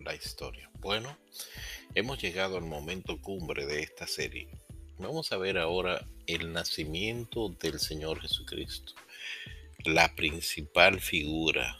[0.00, 0.70] La historia.
[0.80, 1.16] Bueno,
[1.94, 4.48] hemos llegado al momento cumbre de esta serie.
[4.98, 8.94] Vamos a ver ahora el nacimiento del Señor Jesucristo,
[9.84, 11.78] la principal figura,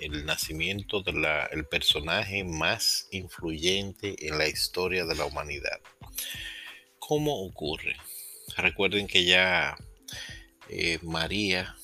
[0.00, 5.80] el nacimiento del personaje más influyente en la historia de la humanidad.
[6.98, 7.96] ¿Cómo ocurre?
[8.56, 9.76] Recuerden que ya
[10.68, 11.74] eh, María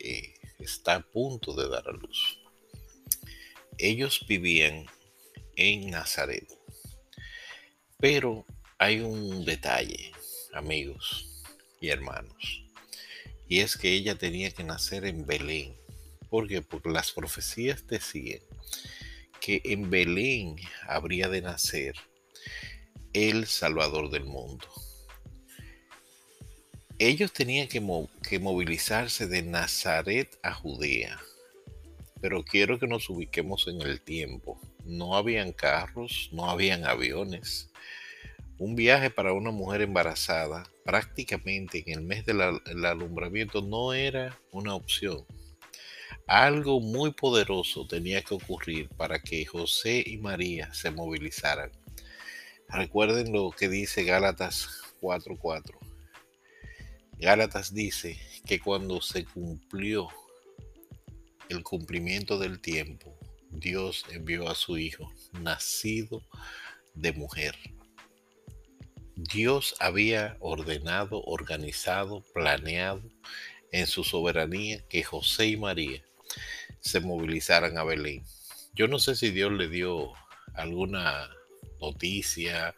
[0.00, 2.41] eh, está a punto de dar a luz
[3.82, 4.86] ellos vivían
[5.56, 6.46] en Nazaret.
[7.98, 8.46] Pero
[8.78, 10.12] hay un detalle,
[10.54, 11.42] amigos
[11.80, 12.64] y hermanos,
[13.48, 15.76] y es que ella tenía que nacer en Belén.
[16.30, 18.40] Porque las profecías decían
[19.40, 21.94] que en Belén habría de nacer
[23.12, 24.66] el Salvador del mundo.
[26.98, 27.82] Ellos tenían que,
[28.26, 31.20] que movilizarse de Nazaret a Judea
[32.22, 34.60] pero quiero que nos ubiquemos en el tiempo.
[34.84, 37.68] No habían carros, no habían aviones.
[38.58, 42.40] Un viaje para una mujer embarazada prácticamente en el mes del
[42.86, 45.26] alumbramiento no era una opción.
[46.28, 51.72] Algo muy poderoso tenía que ocurrir para que José y María se movilizaran.
[52.68, 54.68] Recuerden lo que dice Gálatas
[55.00, 55.76] 4:4.
[57.18, 58.16] Gálatas dice
[58.46, 60.08] que cuando se cumplió
[61.52, 63.16] el cumplimiento del tiempo,
[63.50, 66.22] Dios envió a su Hijo, nacido
[66.94, 67.54] de mujer.
[69.14, 73.02] Dios había ordenado, organizado, planeado
[73.70, 76.02] en su soberanía que José y María
[76.80, 78.24] se movilizaran a Belén.
[78.74, 80.12] Yo no sé si Dios le dio
[80.54, 81.30] alguna
[81.82, 82.74] noticia,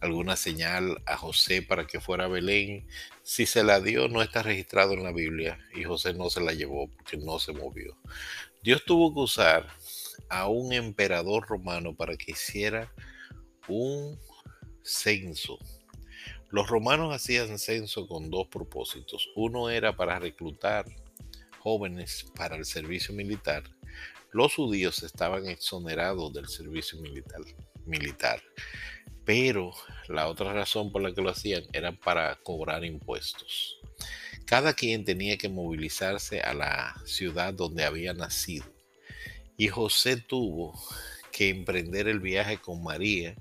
[0.00, 2.86] alguna señal a José para que fuera a Belén.
[3.22, 6.52] Si se la dio, no está registrado en la Biblia y José no se la
[6.52, 7.98] llevó porque no se movió.
[8.62, 9.66] Dios tuvo que usar
[10.30, 12.92] a un emperador romano para que hiciera
[13.68, 14.18] un
[14.82, 15.58] censo.
[16.50, 19.28] Los romanos hacían censo con dos propósitos.
[19.34, 20.84] Uno era para reclutar
[21.58, 23.64] jóvenes para el servicio militar.
[24.32, 27.40] Los judíos estaban exonerados del servicio militar
[27.86, 28.42] militar.
[29.24, 29.72] Pero
[30.08, 33.78] la otra razón por la que lo hacían era para cobrar impuestos.
[34.46, 38.66] Cada quien tenía que movilizarse a la ciudad donde había nacido.
[39.56, 40.78] Y José tuvo
[41.32, 43.34] que emprender el viaje con María,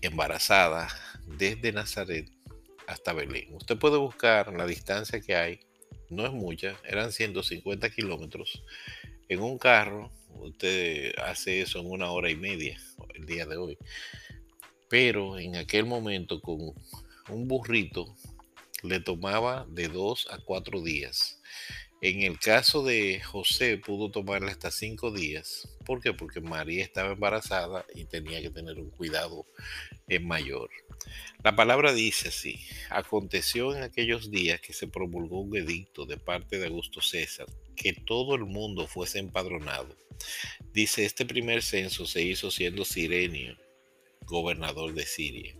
[0.00, 0.88] embarazada,
[1.26, 2.30] desde Nazaret
[2.86, 3.54] hasta Belén.
[3.54, 5.60] Usted puede buscar la distancia que hay,
[6.10, 8.62] no es mucha, eran 150 kilómetros,
[9.28, 12.78] en un carro usted hace eso en una hora y media
[13.14, 13.78] el día de hoy.
[14.88, 16.74] Pero en aquel momento con
[17.28, 18.14] un burrito
[18.82, 21.40] le tomaba de dos a cuatro días.
[22.02, 25.68] En el caso de José pudo tomarle hasta cinco días.
[25.86, 26.12] ¿Por qué?
[26.12, 29.46] Porque María estaba embarazada y tenía que tener un cuidado
[30.08, 30.68] en mayor.
[31.44, 32.58] La palabra dice así,
[32.90, 37.46] aconteció en aquellos días que se promulgó un edicto de parte de Augusto César,
[37.82, 39.96] que todo el mundo fuese empadronado.
[40.72, 43.56] Dice, este primer censo se hizo siendo Sirenio,
[44.24, 45.56] gobernador de Siria,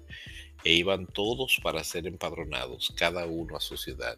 [0.62, 4.16] e iban todos para ser empadronados, cada uno a su ciudad.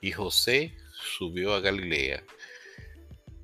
[0.00, 0.74] Y José
[1.18, 2.24] subió a Galilea,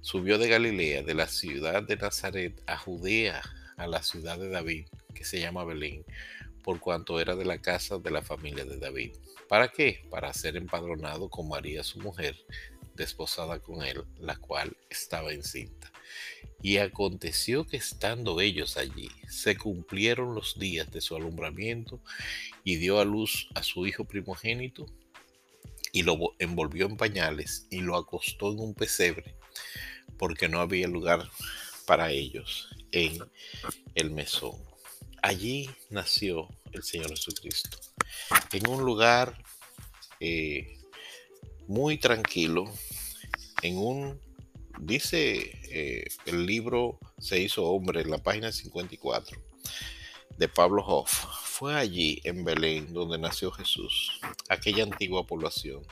[0.01, 3.43] subió de Galilea, de la ciudad de Nazaret, a Judea,
[3.77, 6.03] a la ciudad de David, que se llama Belén,
[6.65, 9.13] por cuanto era de la casa de la familia de David.
[9.49, 10.07] ¿Para qué?
[10.11, 12.37] Para ser empadronado con María su mujer,
[12.95, 15.93] desposada con él, la cual estaba encinta.
[16.61, 22.01] Y aconteció que estando ellos allí, se cumplieron los días de su alumbramiento
[22.65, 24.87] y dio a luz a su hijo primogénito
[25.93, 29.37] y lo envolvió en pañales y lo acostó en un pesebre
[30.19, 31.29] porque no había lugar
[31.87, 33.19] para ellos en
[33.95, 34.57] el mesón.
[35.23, 37.79] Allí nació el Señor Jesucristo,
[38.53, 39.43] en un lugar
[40.21, 40.79] eh,
[41.67, 42.65] muy tranquilo,
[43.63, 44.21] en un,
[44.81, 49.39] dice eh, el libro Se hizo hombre, en la página 54
[50.39, 51.27] de Pablo Hoff.
[51.45, 55.83] Fue allí, en Belén, donde nació Jesús, aquella antigua población,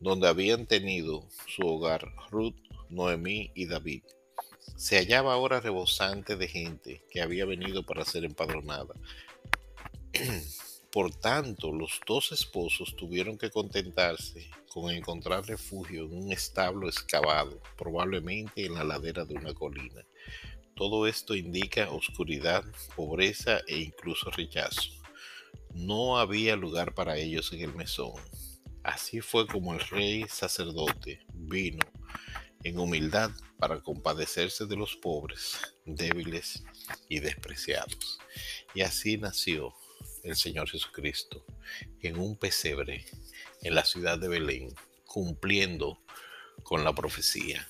[0.00, 2.56] donde habían tenido su hogar Ruth,
[2.90, 4.02] Noemí y David.
[4.76, 8.94] Se hallaba ahora rebosante de gente que había venido para ser empadronada.
[10.90, 17.60] Por tanto, los dos esposos tuvieron que contentarse con encontrar refugio en un establo excavado,
[17.76, 20.02] probablemente en la ladera de una colina.
[20.74, 22.64] Todo esto indica oscuridad,
[22.96, 24.90] pobreza e incluso rechazo.
[25.74, 28.12] No había lugar para ellos en el mesón.
[28.82, 31.84] Así fue como el rey sacerdote vino
[32.64, 36.64] en humildad para compadecerse de los pobres, débiles
[37.10, 38.18] y despreciados.
[38.74, 39.74] Y así nació
[40.24, 41.44] el Señor Jesucristo
[42.02, 43.04] en un pesebre
[43.62, 44.74] en la ciudad de Belén,
[45.06, 45.98] cumpliendo
[46.62, 47.66] con la profecía.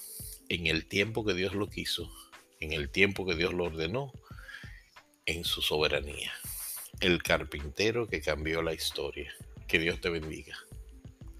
[0.48, 2.10] En el tiempo que Dios lo quiso,
[2.60, 4.12] en el tiempo que Dios lo ordenó,
[5.26, 6.32] en su soberanía.
[7.00, 9.32] El carpintero que cambió la historia.
[9.66, 10.56] Que Dios te bendiga.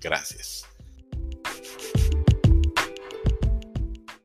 [0.01, 0.67] Gracias.